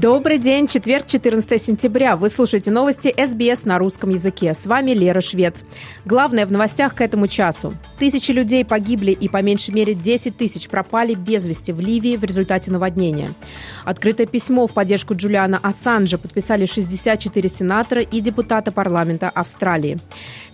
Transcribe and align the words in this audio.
Добрый 0.00 0.38
день, 0.38 0.68
четверг, 0.68 1.08
14 1.08 1.60
сентября. 1.60 2.14
Вы 2.14 2.30
слушаете 2.30 2.70
новости 2.70 3.12
СБС 3.18 3.64
на 3.64 3.78
русском 3.78 4.10
языке. 4.10 4.54
С 4.54 4.64
вами 4.64 4.92
Лера 4.92 5.20
Швец. 5.20 5.64
Главное 6.04 6.46
в 6.46 6.52
новостях 6.52 6.94
к 6.94 7.00
этому 7.00 7.26
часу. 7.26 7.74
Тысячи 7.98 8.30
людей 8.30 8.64
погибли 8.64 9.10
и 9.10 9.28
по 9.28 9.42
меньшей 9.42 9.74
мере 9.74 9.94
10 9.94 10.36
тысяч 10.36 10.68
пропали 10.68 11.14
без 11.14 11.46
вести 11.46 11.72
в 11.72 11.80
Ливии 11.80 12.14
в 12.16 12.22
результате 12.22 12.70
наводнения. 12.70 13.30
Открытое 13.84 14.28
письмо 14.28 14.68
в 14.68 14.72
поддержку 14.72 15.16
Джулиана 15.16 15.58
Ассанжа 15.60 16.16
подписали 16.16 16.66
64 16.66 17.48
сенатора 17.48 18.02
и 18.02 18.20
депутата 18.20 18.70
парламента 18.70 19.28
Австралии. 19.30 19.98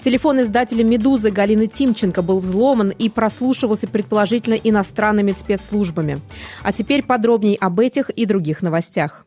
Телефон 0.01 0.41
издателя 0.41 0.85
«Медузы» 0.85 1.31
Галины 1.31 1.67
Тимченко 1.67 2.23
был 2.23 2.39
взломан 2.39 2.95
и 2.99 3.11
прослушивался 3.11 3.89
предположительно 3.89 4.55
иностранными 4.55 5.33
спецслужбами. 5.33 6.19
А 6.63 6.73
теперь 6.73 7.03
подробней 7.03 7.57
об 7.61 7.79
этих 7.79 8.09
и 8.09 8.25
других 8.25 8.63
новостях. 8.63 9.27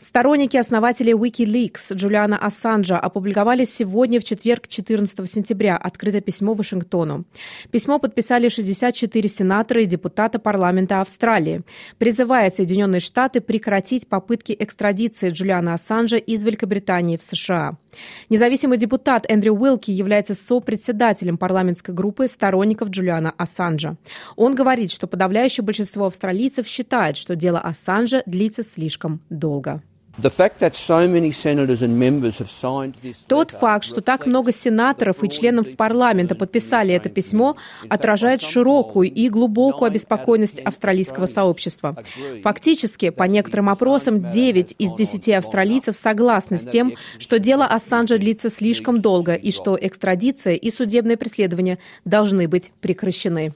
Сторонники 0.00 0.56
основателей 0.56 1.12
Wikileaks 1.12 1.92
Джулиана 1.92 2.38
Ассанжа 2.38 2.98
опубликовали 2.98 3.66
сегодня, 3.66 4.18
в 4.18 4.24
четверг, 4.24 4.66
14 4.66 5.30
сентября, 5.30 5.76
открытое 5.76 6.22
письмо 6.22 6.54
Вашингтону. 6.54 7.26
Письмо 7.70 7.98
подписали 7.98 8.48
64 8.48 9.28
сенатора 9.28 9.82
и 9.82 9.86
депутата 9.86 10.38
парламента 10.38 11.02
Австралии, 11.02 11.60
призывая 11.98 12.48
Соединенные 12.48 13.00
Штаты 13.00 13.42
прекратить 13.42 14.08
попытки 14.08 14.56
экстрадиции 14.58 15.28
Джулиана 15.28 15.74
Ассанжа 15.74 16.16
из 16.16 16.42
Великобритании 16.44 17.18
в 17.18 17.22
США. 17.22 17.76
Независимый 18.28 18.78
депутат 18.78 19.24
Эндрю 19.28 19.54
Уилки 19.54 19.90
является 19.90 20.34
сопредседателем 20.34 21.38
парламентской 21.38 21.94
группы 21.94 22.28
сторонников 22.28 22.90
Джулиана 22.90 23.34
Ассанжа. 23.36 23.96
Он 24.36 24.54
говорит, 24.54 24.90
что 24.90 25.06
подавляющее 25.06 25.64
большинство 25.64 26.06
австралийцев 26.06 26.66
считает, 26.66 27.16
что 27.16 27.36
дело 27.36 27.58
Ассанжа 27.60 28.22
длится 28.26 28.62
слишком 28.62 29.20
долго. 29.30 29.82
Тот 33.26 33.52
факт, 33.52 33.84
что 33.84 34.00
так 34.00 34.26
много 34.26 34.52
сенаторов 34.52 35.22
и 35.24 35.30
членов 35.30 35.76
парламента 35.76 36.34
подписали 36.34 36.92
это 36.94 37.08
письмо, 37.08 37.56
отражает 37.88 38.42
широкую 38.42 39.10
и 39.10 39.28
глубокую 39.28 39.88
обеспокоенность 39.88 40.60
австралийского 40.60 41.26
сообщества. 41.26 41.96
Фактически, 42.42 43.10
по 43.10 43.24
некоторым 43.24 43.70
опросам, 43.70 44.28
9 44.30 44.74
из 44.78 44.92
10 44.92 45.28
австралийцев 45.30 45.96
согласны 45.96 46.58
с 46.58 46.66
тем, 46.66 46.92
что 47.18 47.38
дело 47.38 47.64
Ассанжа 47.64 48.18
длится 48.18 48.50
слишком 48.50 49.00
долго 49.00 49.34
и 49.34 49.52
что 49.52 49.78
экстрадиция 49.80 50.54
и 50.54 50.70
судебное 50.70 51.16
преследование 51.16 51.78
должны 52.04 52.48
быть 52.48 52.72
прекращены. 52.80 53.54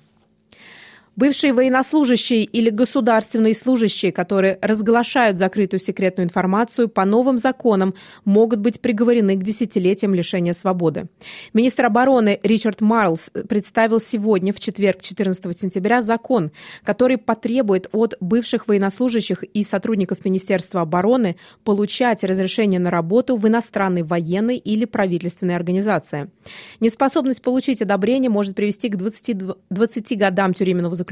Бывшие 1.17 1.53
военнослужащие 1.53 2.43
или 2.43 2.71
государственные 2.71 3.55
служащие, 3.55 4.11
которые 4.11 4.59
разглашают 4.61 5.39
закрытую 5.39 5.79
секретную 5.79 6.27
информацию, 6.27 6.89
по 6.89 7.05
новым 7.05 7.39
законам 7.39 7.95
могут 8.25 8.59
быть 8.59 8.81
приговорены 8.81 9.37
к 9.37 9.43
десятилетиям 9.43 10.13
лишения 10.13 10.53
свободы. 10.55 11.07
Министр 11.53 11.87
обороны 11.87 12.41
Ричард 12.43 12.81
Марлс 12.81 13.31
представил 13.49 14.01
сегодня, 14.01 14.53
в 14.53 14.59
четверг, 14.59 15.03
14 15.03 15.57
сентября, 15.57 16.03
закон, 16.03 16.51
который 16.83 17.17
потребует 17.17 17.89
от 17.93 18.17
бывших 18.21 18.67
военнослужащих 18.67 19.45
и 19.45 19.63
сотрудников 19.63 20.25
Министерства 20.25 20.81
обороны 20.81 21.37
получать 21.63 22.25
разрешение 22.25 22.81
на 22.81 22.91
работу 22.91 23.37
в 23.37 23.47
иностранной 23.47 24.03
военной 24.03 24.57
или 24.57 24.85
правительственной 24.85 25.55
организации. 25.55 26.29
Неспособность 26.81 27.41
получить 27.41 27.83
одобрение 27.83 28.31
может 28.31 28.57
привести 28.57 28.89
к 28.89 28.97
20, 28.97 29.37
20 29.71 30.19
годам 30.19 30.55
тюремного 30.55 30.95
заключения, 30.95 31.04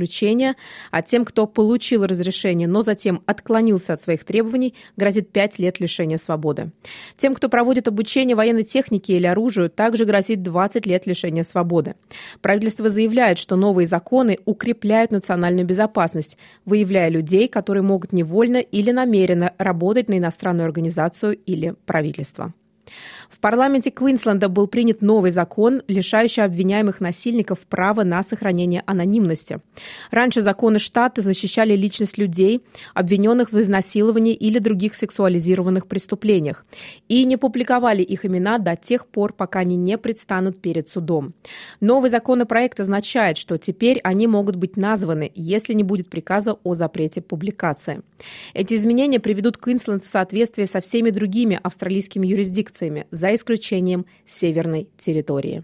а 0.91 1.03
тем, 1.03 1.25
кто 1.25 1.47
получил 1.47 2.05
разрешение, 2.07 2.67
но 2.67 2.83
затем 2.83 3.23
отклонился 3.27 3.93
от 3.93 4.01
своих 4.01 4.25
требований, 4.25 4.75
грозит 4.97 5.31
5 5.31 5.59
лет 5.59 5.81
лишения 5.81 6.19
свободы. 6.19 6.71
Тем, 7.17 7.35
кто 7.35 7.49
проводит 7.49 7.89
обучение 7.89 8.37
военной 8.37 8.65
технике 8.65 9.17
или 9.17 9.27
оружию, 9.27 9.71
также 9.71 10.05
грозит 10.05 10.43
20 10.43 10.87
лет 10.87 11.07
лишения 11.07 11.43
свободы. 11.43 11.95
Правительство 12.41 12.89
заявляет, 12.89 13.39
что 13.39 13.57
новые 13.57 13.87
законы 13.87 14.39
укрепляют 14.45 15.11
национальную 15.11 15.67
безопасность, 15.67 16.39
выявляя 16.65 17.09
людей, 17.09 17.49
которые 17.49 17.83
могут 17.83 18.13
невольно 18.13 18.59
или 18.59 18.91
намеренно 18.91 19.53
работать 19.59 20.09
на 20.09 20.19
иностранную 20.19 20.67
организацию 20.67 21.37
или 21.47 21.75
правительство. 21.87 22.53
В 23.31 23.39
парламенте 23.39 23.91
Квинсленда 23.91 24.49
был 24.49 24.67
принят 24.67 25.03
новый 25.03 25.31
закон, 25.31 25.83
лишающий 25.89 26.45
обвиняемых 26.45 27.01
насильников 27.01 27.61
права 27.61 28.05
на 28.05 28.23
сохранение 28.23 28.83
анонимности. 28.87 29.61
Раньше 30.11 30.43
законы 30.43 30.79
штата 30.79 31.23
защищали 31.23 31.75
личность 31.75 32.19
людей, 32.19 32.63
обвиненных 32.95 33.53
в 33.53 33.61
изнасиловании 33.61 34.35
или 34.35 34.59
других 34.59 34.95
сексуализированных 34.95 35.87
преступлениях, 35.87 36.67
и 37.09 37.25
не 37.25 37.37
публиковали 37.37 38.03
их 38.03 38.25
имена 38.27 38.59
до 38.59 38.77
тех 38.77 39.07
пор, 39.07 39.33
пока 39.33 39.61
они 39.61 39.77
не 39.77 39.97
предстанут 39.99 40.61
перед 40.61 40.89
судом. 40.89 41.35
Новый 41.81 42.11
законопроект 42.11 42.81
означает, 42.81 43.39
что 43.39 43.59
теперь 43.59 43.99
они 44.05 44.27
могут 44.27 44.57
быть 44.57 44.77
названы, 44.77 45.33
если 45.35 45.73
не 45.73 45.83
будет 45.83 46.11
приказа 46.11 46.59
о 46.63 46.75
запрете 46.75 47.21
публикации. 47.21 48.03
Эти 48.55 48.75
изменения 48.75 49.21
приведут 49.21 49.57
Квинсленд 49.57 50.05
в 50.05 50.09
соответствие 50.09 50.67
со 50.67 50.81
всеми 50.81 51.11
другими 51.11 51.59
австралийскими 51.63 52.27
юрисдикциями, 52.27 52.82
за 53.11 53.35
исключением 53.35 54.07
северной 54.27 54.89
территории. 54.97 55.63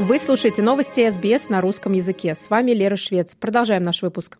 Вы 0.00 0.18
слушаете 0.18 0.62
новости 0.62 1.10
СБС 1.10 1.50
на 1.50 1.60
русском 1.60 1.92
языке. 1.92 2.34
С 2.34 2.48
вами 2.48 2.70
Лера 2.70 2.96
Швец. 2.96 3.36
Продолжаем 3.38 3.82
наш 3.82 4.00
выпуск. 4.00 4.38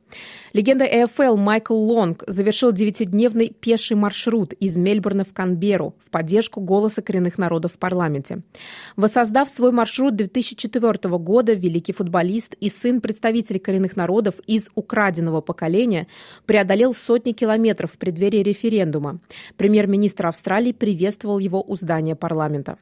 Легенда 0.55 0.87
АФЛ 0.87 1.37
Майкл 1.37 1.75
Лонг 1.75 2.25
завершил 2.27 2.73
девятидневный 2.73 3.51
пеший 3.51 3.95
маршрут 3.95 4.55
из 4.55 4.79
Мельбурна 4.79 5.23
в 5.23 5.35
Канберу 5.35 5.95
в 6.03 6.09
поддержку 6.09 6.63
голоса 6.63 7.03
коренных 7.03 7.37
народов 7.37 7.75
в 7.75 7.77
парламенте. 7.77 8.41
Воссоздав 8.97 9.51
свой 9.51 9.71
маршрут 9.71 10.17
2004 10.17 11.19
года, 11.19 11.53
великий 11.53 11.93
футболист 11.93 12.55
и 12.59 12.71
сын 12.71 13.03
представителей 13.03 13.59
коренных 13.59 13.97
народов 13.97 14.37
из 14.47 14.71
украденного 14.75 15.43
поколения 15.43 16.07
преодолел 16.47 16.95
сотни 16.95 17.33
километров 17.33 17.93
в 17.93 17.99
преддверии 17.99 18.43
референдума. 18.43 19.21
Премьер-министр 19.59 20.29
Австралии 20.29 20.73
приветствовал 20.73 21.39
его 21.39 21.63
у 21.63 21.77
здания 21.77 22.17
парламента. 22.17 22.79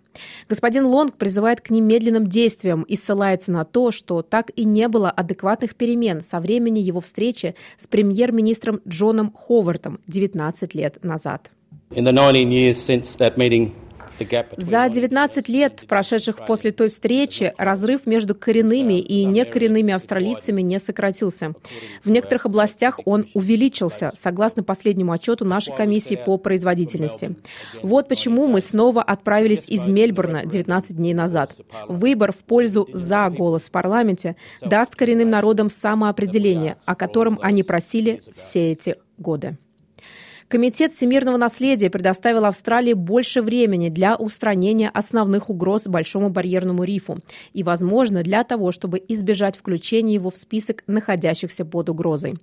Господин 0.48 0.86
Лонг 0.86 1.16
призывает 1.16 1.60
к 1.60 1.70
немедленным 1.70 2.26
действиям 2.26 2.77
действиям 2.78 2.82
и 2.82 2.96
ссылается 2.96 3.52
на 3.52 3.64
то, 3.64 3.90
что 3.90 4.22
так 4.22 4.50
и 4.56 4.64
не 4.64 4.88
было 4.88 5.10
адекватных 5.10 5.74
перемен 5.74 6.20
со 6.22 6.40
времени 6.40 6.80
его 6.80 7.00
встречи 7.00 7.54
с 7.76 7.86
премьер-министром 7.86 8.80
Джоном 8.86 9.32
Ховардом 9.32 10.00
19 10.06 10.74
лет 10.74 11.02
назад. 11.02 11.50
In 11.90 12.04
the 12.04 12.12
19 12.12 12.50
years 12.50 12.76
since 12.76 13.16
that 13.16 13.36
meeting, 13.36 13.72
за 14.56 14.88
19 14.88 15.48
лет, 15.48 15.84
прошедших 15.88 16.46
после 16.46 16.72
той 16.72 16.88
встречи, 16.88 17.54
разрыв 17.56 18.06
между 18.06 18.34
коренными 18.34 19.00
и 19.00 19.24
некоренными 19.24 19.92
австралийцами 19.92 20.62
не 20.62 20.78
сократился. 20.80 21.54
В 22.04 22.10
некоторых 22.10 22.46
областях 22.46 23.00
он 23.04 23.26
увеличился, 23.34 24.12
согласно 24.14 24.62
последнему 24.62 25.12
отчету 25.12 25.44
нашей 25.44 25.74
комиссии 25.74 26.16
по 26.16 26.38
производительности. 26.38 27.36
Вот 27.82 28.08
почему 28.08 28.46
мы 28.46 28.60
снова 28.60 29.02
отправились 29.02 29.68
из 29.68 29.86
Мельбурна 29.86 30.44
19 30.44 30.96
дней 30.96 31.14
назад. 31.14 31.54
Выбор 31.88 32.32
в 32.32 32.38
пользу 32.38 32.88
«за» 32.92 33.28
голос 33.30 33.68
в 33.68 33.70
парламенте 33.70 34.36
даст 34.60 34.96
коренным 34.96 35.30
народам 35.30 35.70
самоопределение, 35.70 36.76
о 36.84 36.94
котором 36.94 37.38
они 37.42 37.62
просили 37.62 38.22
все 38.34 38.72
эти 38.72 38.96
годы. 39.18 39.58
Комитет 40.48 40.94
всемирного 40.94 41.36
наследия 41.36 41.90
предоставил 41.90 42.46
Австралии 42.46 42.94
больше 42.94 43.42
времени 43.42 43.90
для 43.90 44.16
устранения 44.16 44.88
основных 44.88 45.50
угроз 45.50 45.86
Большому 45.86 46.30
барьерному 46.30 46.84
рифу 46.84 47.18
и, 47.52 47.62
возможно, 47.62 48.22
для 48.22 48.44
того, 48.44 48.72
чтобы 48.72 49.02
избежать 49.08 49.58
включения 49.58 50.14
его 50.14 50.30
в 50.30 50.38
список 50.38 50.84
находящихся 50.86 51.66
под 51.66 51.90
угрозой. 51.90 52.38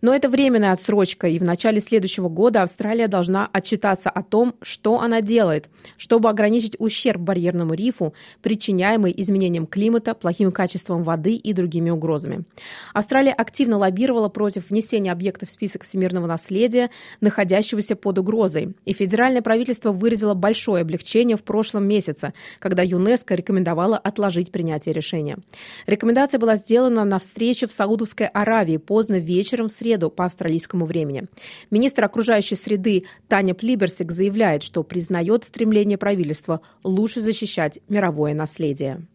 Но 0.00 0.14
это 0.14 0.28
временная 0.28 0.72
отсрочка, 0.72 1.26
и 1.28 1.38
в 1.38 1.42
начале 1.42 1.80
следующего 1.80 2.28
года 2.28 2.62
Австралия 2.62 3.08
должна 3.08 3.48
отчитаться 3.52 4.10
о 4.10 4.22
том, 4.22 4.54
что 4.62 5.00
она 5.00 5.20
делает, 5.20 5.68
чтобы 5.96 6.28
ограничить 6.28 6.76
ущерб 6.78 7.20
барьерному 7.20 7.74
рифу, 7.74 8.14
причиняемый 8.42 9.14
изменением 9.16 9.66
климата, 9.66 10.14
плохим 10.14 10.52
качеством 10.52 11.02
воды 11.02 11.34
и 11.34 11.52
другими 11.52 11.90
угрозами. 11.90 12.44
Австралия 12.92 13.32
активно 13.32 13.78
лоббировала 13.78 14.28
против 14.28 14.70
внесения 14.70 15.12
объектов 15.12 15.48
в 15.48 15.52
список 15.52 15.84
всемирного 15.84 16.26
наследия, 16.26 16.90
находящегося 17.20 17.96
под 17.96 18.18
угрозой, 18.18 18.74
и 18.84 18.92
федеральное 18.92 19.42
правительство 19.42 19.92
выразило 19.92 20.34
большое 20.34 20.82
облегчение 20.82 21.36
в 21.36 21.42
прошлом 21.42 21.86
месяце, 21.86 22.34
когда 22.58 22.82
ЮНЕСКО 22.82 23.34
рекомендовало 23.34 23.96
отложить 23.96 24.52
принятие 24.52 24.92
решения. 24.92 25.38
Рекомендация 25.86 26.38
была 26.38 26.56
сделана 26.56 27.04
на 27.04 27.18
встрече 27.18 27.66
в 27.66 27.72
Саудовской 27.72 28.26
Аравии 28.26 28.76
поздно 28.76 29.18
вечером 29.18 29.68
в 29.68 29.72
среду 29.72 29.85
среду 29.86 30.10
по 30.10 30.24
австралийскому 30.24 30.84
времени. 30.84 31.26
Министр 31.70 32.04
окружающей 32.04 32.56
среды 32.56 33.04
Таня 33.28 33.54
Плиберсик 33.54 34.10
заявляет, 34.10 34.64
что 34.64 34.82
признает 34.82 35.44
стремление 35.44 35.96
правительства 35.96 36.60
лучше 36.82 37.20
защищать 37.20 37.78
мировое 37.88 38.34
наследие. 38.34 39.06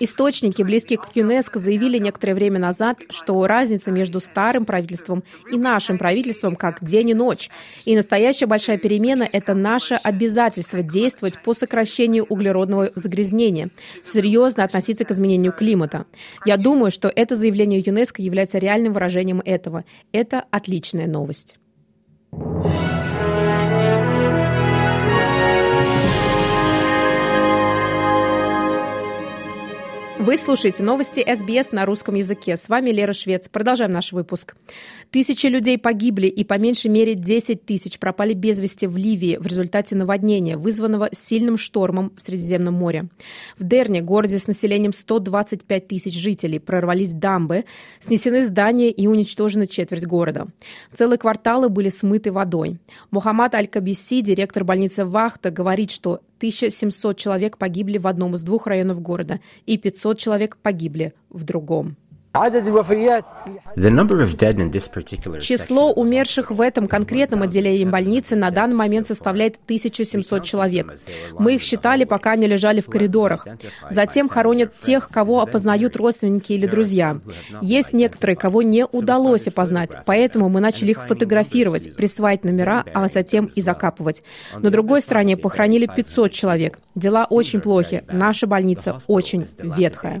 Источники, 0.00 0.62
близкие 0.62 0.98
к 0.98 1.14
ЮНЕСКО, 1.14 1.58
заявили 1.60 1.98
некоторое 1.98 2.34
время 2.34 2.58
назад, 2.58 2.98
что 3.10 3.46
разница 3.46 3.92
между 3.92 4.18
старым 4.20 4.64
правительством 4.64 5.22
и 5.50 5.56
нашим 5.56 5.98
правительством 5.98 6.56
как 6.56 6.84
день 6.84 7.10
и 7.10 7.14
ночь. 7.14 7.48
И 7.84 7.94
настоящая 7.94 8.46
большая 8.46 8.76
перемена– 8.76 9.28
это 9.32 9.54
наше 9.54 9.94
обязательство 9.94 10.82
действовать 10.82 11.40
по 11.42 11.54
сокращению 11.54 12.24
углеродного 12.24 12.90
загрязнения, 12.96 13.70
серьезно 14.00 14.64
относиться 14.64 15.04
к 15.04 15.10
изменению 15.12 15.52
климата. 15.52 16.06
Я 16.44 16.56
думаю, 16.56 16.90
что 16.90 17.10
это 17.14 17.36
заявление 17.36 17.78
ЮНЕСКО 17.78 18.20
является 18.20 18.58
реальным 18.58 18.92
выражением 18.92 19.42
этого. 19.44 19.84
Это 20.12 20.44
отличная 20.50 21.06
новость. 21.06 21.57
Вы 30.28 30.36
слушаете 30.36 30.82
новости 30.82 31.24
СБС 31.26 31.72
на 31.72 31.86
русском 31.86 32.14
языке. 32.14 32.58
С 32.58 32.68
вами 32.68 32.90
Лера 32.90 33.14
Швец. 33.14 33.48
Продолжаем 33.48 33.92
наш 33.92 34.12
выпуск. 34.12 34.56
Тысячи 35.10 35.46
людей 35.46 35.78
погибли 35.78 36.26
и 36.26 36.44
по 36.44 36.58
меньшей 36.58 36.88
мере 36.88 37.14
10 37.14 37.64
тысяч 37.64 37.98
пропали 37.98 38.34
без 38.34 38.60
вести 38.60 38.86
в 38.86 38.98
Ливии 38.98 39.38
в 39.40 39.46
результате 39.46 39.96
наводнения, 39.96 40.58
вызванного 40.58 41.08
сильным 41.12 41.56
штормом 41.56 42.12
в 42.14 42.20
Средиземном 42.20 42.74
море. 42.74 43.08
В 43.58 43.64
Дерне, 43.64 44.02
городе 44.02 44.38
с 44.38 44.46
населением 44.46 44.92
125 44.92 45.88
тысяч 45.88 46.12
жителей, 46.12 46.58
прорвались 46.58 47.14
дамбы, 47.14 47.64
снесены 47.98 48.44
здания 48.44 48.90
и 48.90 49.06
уничтожена 49.06 49.66
четверть 49.66 50.04
города. 50.04 50.48
Целые 50.92 51.16
кварталы 51.16 51.70
были 51.70 51.88
смыты 51.88 52.32
водой. 52.32 52.76
Мухаммад 53.10 53.54
Аль-Кабиси, 53.54 54.20
директор 54.20 54.62
больницы 54.62 55.06
Вахта, 55.06 55.50
говорит, 55.50 55.90
что 55.90 56.20
1700 56.38 57.18
человек 57.18 57.58
погибли 57.58 57.98
в 57.98 58.06
одном 58.06 58.34
из 58.34 58.42
двух 58.42 58.66
районов 58.66 59.02
города 59.02 59.40
и 59.66 59.76
500 59.76 60.18
человек 60.18 60.56
погибли 60.56 61.12
в 61.28 61.44
другом. 61.44 61.96
Число 65.40 65.92
умерших 65.92 66.50
в 66.50 66.60
этом 66.60 66.86
конкретном 66.86 67.42
отделении 67.42 67.84
больницы 67.84 68.36
на 68.36 68.50
данный 68.50 68.76
момент 68.76 69.06
составляет 69.06 69.56
1700 69.64 70.44
человек. 70.44 70.94
Мы 71.38 71.54
их 71.56 71.62
считали, 71.62 72.04
пока 72.04 72.32
они 72.32 72.46
лежали 72.46 72.80
в 72.80 72.86
коридорах. 72.86 73.46
Затем 73.90 74.28
хоронят 74.28 74.76
тех, 74.78 75.08
кого 75.08 75.40
опознают 75.40 75.96
родственники 75.96 76.52
или 76.52 76.66
друзья. 76.66 77.20
Есть 77.60 77.92
некоторые, 77.92 78.36
кого 78.36 78.62
не 78.62 78.84
удалось 78.84 79.46
опознать, 79.48 79.96
поэтому 80.06 80.48
мы 80.48 80.60
начали 80.60 80.90
их 80.90 81.06
фотографировать, 81.06 81.96
присваивать 81.96 82.44
номера, 82.44 82.84
а 82.94 83.08
затем 83.08 83.46
и 83.46 83.62
закапывать. 83.62 84.22
На 84.56 84.70
другой 84.70 85.00
стороне 85.00 85.36
похоронили 85.36 85.86
500 85.86 86.32
человек. 86.32 86.78
Дела 86.94 87.26
очень 87.28 87.60
плохи. 87.60 88.04
Наша 88.08 88.46
больница 88.46 89.00
очень 89.06 89.46
ветхая. 89.58 90.20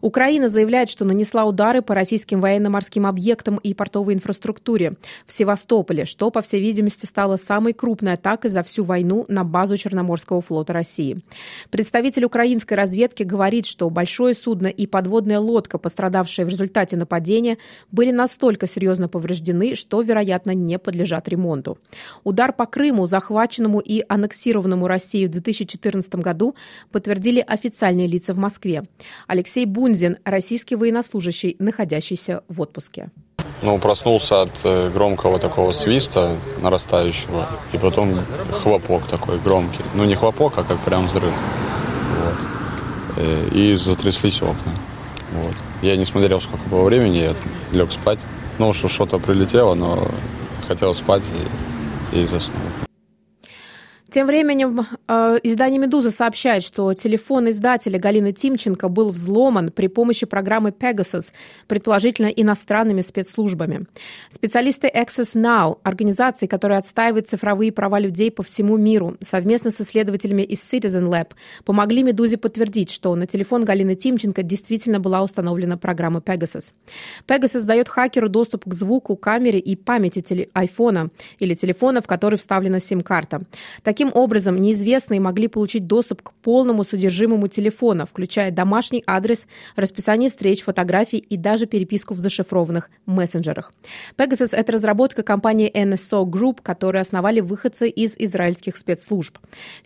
Украина 0.00 0.48
заявляет, 0.48 0.90
что 0.90 1.04
нанесла 1.04 1.44
удары 1.44 1.82
по 1.82 1.94
российским 1.94 2.40
военно-морским 2.40 3.06
объектам 3.06 3.56
и 3.56 3.74
портовой 3.74 4.14
инфраструктуре 4.14 4.94
в 5.26 5.32
Севастополе, 5.32 6.04
что, 6.04 6.30
по 6.30 6.40
всей 6.40 6.60
видимости, 6.60 7.06
стало 7.06 7.36
самой 7.36 7.72
крупной 7.72 8.14
атакой 8.14 8.50
за 8.50 8.62
всю 8.62 8.84
войну 8.84 9.24
на 9.28 9.44
базу 9.44 9.76
Черноморского 9.76 10.40
флота 10.42 10.72
России. 10.72 11.22
Представитель 11.70 12.24
украинской 12.24 12.74
разведки 12.74 13.22
говорит, 13.22 13.66
что 13.66 13.90
большое 13.90 14.34
судно 14.34 14.68
и 14.68 14.86
подводная 14.86 15.40
лодка, 15.40 15.78
пострадавшие 15.78 16.44
в 16.46 16.48
результате 16.48 16.96
нападения, 16.96 17.58
были 17.90 18.10
настолько 18.10 18.66
серьезно 18.66 19.08
повреждены, 19.08 19.74
что, 19.74 20.00
вероятно, 20.02 20.52
не 20.52 20.78
подлежат 20.78 21.28
ремонту. 21.28 21.78
Удар 22.24 22.52
по 22.52 22.66
Крыму, 22.66 23.06
захваченному 23.06 23.80
и 23.80 24.04
аннексированному 24.08 24.86
Россией 24.86 25.26
в 25.26 25.30
2014 25.30 26.14
году, 26.16 26.54
подтвердили 26.90 27.44
официальные 27.46 28.06
лица 28.06 28.34
в 28.34 28.38
Москве. 28.38 28.84
Алексей 29.26 29.64
Бун 29.64 29.87
Фрунзин, 29.88 30.18
российский 30.22 30.76
военнослужащий, 30.76 31.56
находящийся 31.58 32.42
в 32.46 32.60
отпуске. 32.60 33.08
Ну, 33.62 33.78
проснулся 33.78 34.42
от 34.42 34.50
э, 34.62 34.90
громкого 34.90 35.38
такого 35.38 35.72
свиста 35.72 36.36
нарастающего, 36.60 37.48
и 37.72 37.78
потом 37.78 38.18
хлопок 38.60 39.06
такой 39.06 39.38
громкий. 39.38 39.80
Ну, 39.94 40.04
не 40.04 40.14
хлопок, 40.14 40.58
а 40.58 40.62
как 40.62 40.78
прям 40.80 41.06
взрыв. 41.06 41.32
Вот. 41.32 42.34
Э, 43.16 43.48
и 43.54 43.76
затряслись 43.76 44.42
окна. 44.42 44.74
Вот. 45.32 45.54
Я 45.80 45.96
не 45.96 46.04
смотрел, 46.04 46.42
сколько 46.42 46.68
было 46.68 46.84
времени, 46.84 47.16
я 47.16 47.34
лег 47.72 47.90
спать. 47.90 48.18
Ну, 48.58 48.74
что 48.74 48.88
что-то 48.88 49.18
прилетело, 49.18 49.74
но 49.74 50.06
хотел 50.66 50.92
спать 50.92 51.24
и, 52.12 52.20
и 52.20 52.26
заснул. 52.26 52.60
Тем 54.10 54.26
временем 54.26 54.86
э, 55.06 55.38
издание 55.42 55.78
«Медуза» 55.78 56.10
сообщает, 56.10 56.62
что 56.62 56.94
телефон 56.94 57.50
издателя 57.50 57.98
Галины 57.98 58.32
Тимченко 58.32 58.88
был 58.88 59.10
взломан 59.10 59.70
при 59.70 59.86
помощи 59.88 60.24
программы 60.24 60.70
Pegasus, 60.70 61.30
предположительно 61.66 62.28
иностранными 62.28 63.02
спецслужбами. 63.02 63.86
Специалисты 64.30 64.88
Access 64.88 65.36
Now, 65.36 65.78
организации, 65.82 66.46
которая 66.46 66.78
отстаивает 66.78 67.28
цифровые 67.28 67.70
права 67.70 67.98
людей 67.98 68.30
по 68.30 68.42
всему 68.42 68.78
миру, 68.78 69.18
совместно 69.20 69.70
с 69.70 69.78
исследователями 69.82 70.40
из 70.40 70.60
Citizen 70.60 71.06
Lab, 71.06 71.32
помогли 71.66 72.02
«Медузе» 72.02 72.38
подтвердить, 72.38 72.90
что 72.90 73.14
на 73.14 73.26
телефон 73.26 73.66
Галины 73.66 73.94
Тимченко 73.94 74.42
действительно 74.42 75.00
была 75.00 75.22
установлена 75.22 75.76
программа 75.76 76.20
Pegasus. 76.20 76.72
Pegasus 77.26 77.64
дает 77.64 77.90
хакеру 77.90 78.30
доступ 78.30 78.64
к 78.64 78.72
звуку, 78.72 79.16
камере 79.16 79.58
и 79.58 79.76
памяти 79.76 80.20
теле- 80.20 80.48
айфона 80.54 81.10
или 81.38 81.54
телефона, 81.54 82.00
в 82.00 82.06
который 82.06 82.38
вставлена 82.38 82.80
сим-карта. 82.80 83.42
Таким 83.98 84.12
образом, 84.14 84.54
неизвестные 84.54 85.18
могли 85.18 85.48
получить 85.48 85.88
доступ 85.88 86.22
к 86.22 86.32
полному 86.34 86.84
содержимому 86.84 87.48
телефона, 87.48 88.06
включая 88.06 88.52
домашний 88.52 89.02
адрес, 89.08 89.48
расписание 89.74 90.30
встреч, 90.30 90.62
фотографий 90.62 91.18
и 91.18 91.36
даже 91.36 91.66
переписку 91.66 92.14
в 92.14 92.20
зашифрованных 92.20 92.90
мессенджерах. 93.06 93.72
Pegasus– 94.16 94.50
это 94.52 94.70
разработка 94.70 95.24
компании 95.24 95.68
NSO 95.74 96.24
Group, 96.26 96.58
которую 96.62 97.02
основали 97.02 97.40
выходцы 97.40 97.88
из 97.88 98.14
израильских 98.16 98.76
спецслужб. 98.76 99.36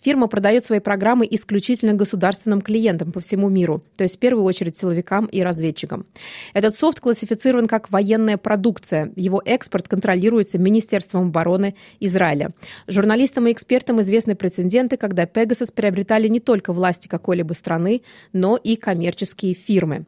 Фирма 0.03 0.27
продает 0.27 0.63
свои 0.63 0.79
программы 0.79 1.27
исключительно 1.31 1.93
государственным 1.93 2.61
клиентам 2.61 3.11
по 3.11 3.19
всему 3.19 3.49
миру, 3.49 3.81
то 3.95 4.03
есть 4.03 4.17
в 4.17 4.19
первую 4.19 4.43
очередь 4.43 4.77
силовикам 4.77 5.25
и 5.25 5.41
разведчикам. 5.41 6.05
Этот 6.53 6.77
софт 6.77 6.99
классифицирован 6.99 7.65
как 7.65 7.89
военная 7.89 8.37
продукция. 8.37 9.11
Его 9.15 9.41
экспорт 9.43 9.87
контролируется 9.87 10.59
Министерством 10.59 11.29
обороны 11.29 11.73
Израиля. 11.99 12.51
Журналистам 12.85 13.47
и 13.47 13.51
экспертам 13.51 14.02
известны 14.03 14.35
прецеденты, 14.35 14.97
когда 14.97 15.25
Pegasus 15.25 15.73
приобретали 15.73 16.27
не 16.27 16.39
только 16.39 16.71
власти 16.71 17.07
какой-либо 17.07 17.53
страны, 17.53 18.03
но 18.31 18.57
и 18.57 18.75
коммерческие 18.75 19.53
фирмы. 19.53 20.05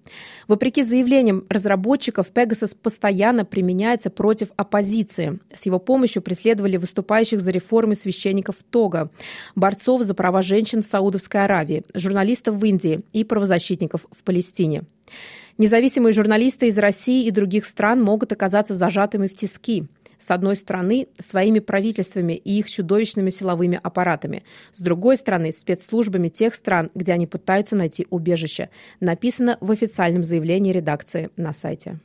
Вопреки 0.47 0.83
заявлениям 0.83 1.45
разработчиков, 1.49 2.31
Pegasus 2.31 2.77
постоянно 2.79 3.43
применяется 3.43 4.09
против 4.09 4.49
оппозиции. 4.55 5.39
С 5.53 5.65
его 5.65 5.79
помощью 5.79 6.21
преследовали 6.21 6.77
выступающих 6.77 7.39
за 7.39 7.51
реформы 7.51 7.95
священников 7.95 8.57
Тога, 8.69 9.09
борцов 9.55 10.03
за 10.03 10.13
права 10.13 10.41
женщин 10.41 10.83
в 10.83 10.87
Саудовской 10.87 11.43
Аравии, 11.43 11.83
журналистов 11.93 12.55
в 12.55 12.65
Индии 12.65 13.01
и 13.13 13.23
правозащитников 13.23 14.05
в 14.11 14.23
Палестине. 14.23 14.83
Независимые 15.57 16.11
журналисты 16.11 16.67
из 16.67 16.77
России 16.77 17.25
и 17.25 17.31
других 17.31 17.65
стран 17.65 18.03
могут 18.03 18.33
оказаться 18.33 18.73
зажатыми 18.73 19.27
в 19.27 19.35
тиски. 19.35 19.87
С 20.19 20.31
одной 20.31 20.57
стороны, 20.57 21.07
своими 21.17 21.59
правительствами 21.59 22.33
и 22.33 22.59
их 22.59 22.69
чудовищными 22.69 23.29
силовыми 23.29 23.79
аппаратами. 23.81 24.43
С 24.73 24.81
другой 24.81 25.15
стороны, 25.15 25.53
спецслужбами 25.53 26.27
тех 26.27 26.55
стран, 26.55 26.89
где 26.93 27.13
они 27.13 27.25
пытаются 27.25 27.75
найти 27.75 28.05
убежище. 28.09 28.69
Написано 28.99 29.57
в 29.61 29.71
официальном 29.71 30.23
заявлении 30.23 30.73
редакции 30.73 31.29
на 31.37 31.53
сайте. 31.53 31.99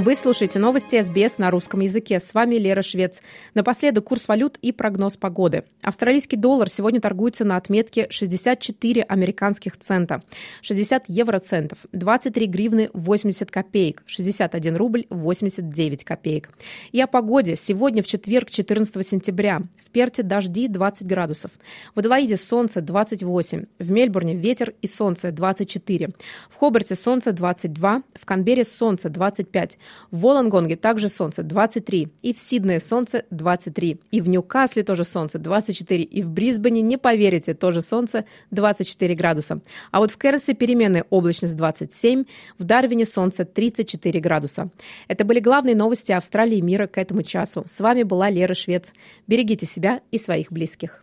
Вы 0.00 0.16
слушаете 0.16 0.58
новости 0.58 0.98
СБС 1.02 1.36
на 1.36 1.50
русском 1.50 1.80
языке. 1.80 2.20
С 2.20 2.32
вами 2.32 2.54
Лера 2.54 2.80
Швец. 2.80 3.20
Напоследок 3.52 4.04
курс 4.04 4.28
валют 4.28 4.56
и 4.62 4.72
прогноз 4.72 5.18
погоды. 5.18 5.64
Австралийский 5.82 6.38
доллар 6.38 6.70
сегодня 6.70 7.02
торгуется 7.02 7.44
на 7.44 7.58
отметке 7.58 8.06
64 8.08 9.02
американских 9.02 9.76
цента, 9.76 10.22
60 10.62 11.04
евроцентов, 11.08 11.80
23 11.92 12.46
гривны 12.46 12.88
80 12.94 13.50
копеек, 13.50 14.02
61 14.06 14.74
рубль 14.74 15.04
89 15.10 16.04
копеек. 16.04 16.48
И 16.92 17.00
о 17.02 17.06
погоде. 17.06 17.54
Сегодня 17.54 18.02
в 18.02 18.06
четверг, 18.06 18.48
14 18.48 19.06
сентября. 19.06 19.60
В 19.84 19.90
Перте 19.90 20.22
дожди 20.22 20.68
20 20.68 21.06
градусов. 21.06 21.50
В 21.94 21.98
Аделаиде 21.98 22.38
солнце 22.38 22.80
28. 22.80 23.64
В 23.78 23.90
Мельбурне 23.90 24.34
ветер 24.34 24.72
и 24.80 24.86
солнце 24.86 25.30
24. 25.30 26.08
В 26.48 26.56
Хобарте 26.56 26.94
солнце 26.94 27.32
22. 27.32 28.02
В 28.14 28.24
Канберре 28.24 28.64
солнце 28.64 29.10
25. 29.10 29.76
В 30.10 30.20
Волонгонге 30.20 30.76
также 30.76 31.08
солнце 31.08 31.42
23. 31.42 32.08
И 32.22 32.34
в 32.34 32.40
Сиднее 32.40 32.80
солнце 32.80 33.24
23. 33.30 34.00
И 34.10 34.20
в 34.20 34.28
Ньюкасле 34.28 34.82
тоже 34.82 35.04
солнце 35.04 35.38
24. 35.38 36.02
И 36.02 36.22
в 36.22 36.30
Брисбене, 36.30 36.82
не 36.82 36.96
поверите, 36.96 37.54
тоже 37.54 37.82
солнце 37.82 38.24
24 38.50 39.14
градуса. 39.14 39.60
А 39.90 40.00
вот 40.00 40.10
в 40.10 40.18
Керсе 40.18 40.54
переменная 40.54 41.04
облачность 41.10 41.56
27. 41.56 42.24
В 42.58 42.64
Дарвине 42.64 43.06
солнце 43.06 43.44
34 43.44 44.20
градуса. 44.20 44.70
Это 45.08 45.24
были 45.24 45.40
главные 45.40 45.76
новости 45.76 46.12
Австралии 46.12 46.58
и 46.58 46.62
мира 46.62 46.86
к 46.86 46.98
этому 46.98 47.22
часу. 47.22 47.64
С 47.66 47.80
вами 47.80 48.02
была 48.02 48.30
Лера 48.30 48.54
Швец. 48.54 48.92
Берегите 49.26 49.66
себя 49.66 50.00
и 50.10 50.18
своих 50.18 50.52
близких. 50.52 51.02